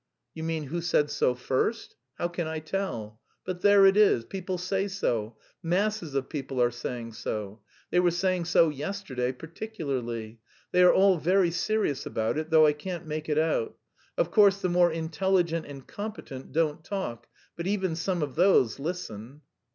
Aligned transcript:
"You 0.33 0.43
mean, 0.43 0.63
who 0.63 0.81
said 0.81 1.11
so 1.11 1.35
first? 1.35 1.95
How 2.15 2.27
can 2.27 2.47
I 2.47 2.57
tell? 2.57 3.21
But 3.45 3.61
there 3.61 3.85
it 3.85 3.95
is, 3.95 4.25
people 4.25 4.57
say 4.57 4.87
so. 4.87 5.37
Masses 5.61 6.15
of 6.15 6.27
people 6.27 6.59
are 6.59 6.71
saying 6.71 7.13
so. 7.13 7.61
They 7.91 7.99
were 7.99 8.09
saying 8.09 8.45
so 8.45 8.69
yesterday 8.69 9.31
particularly. 9.31 10.39
They 10.71 10.81
are 10.81 10.91
all 10.91 11.19
very 11.19 11.51
serious 11.51 12.07
about 12.07 12.39
it, 12.39 12.49
though 12.49 12.65
I 12.65 12.73
can't 12.73 13.05
make 13.05 13.29
it 13.29 13.37
out. 13.37 13.77
Of 14.17 14.31
course 14.31 14.59
the 14.59 14.69
more 14.69 14.91
intelligent 14.91 15.67
and 15.67 15.85
competent 15.85 16.51
don't 16.51 16.83
talk, 16.83 17.27
but 17.55 17.67
even 17.67 17.95
some 17.95 18.23
of 18.23 18.33
those 18.33 18.79
listen." 18.79 19.41